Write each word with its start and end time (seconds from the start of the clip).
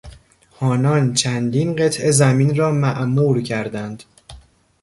آنان 0.59 1.13
چندین 1.13 1.75
قطعه 1.75 2.11
زمین 2.11 2.55
را 2.55 2.71
معمور 2.71 3.41
کردند. 3.41 4.03